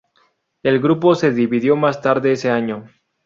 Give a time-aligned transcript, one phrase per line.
[0.63, 2.85] El grupo se dividió más tarde ese año.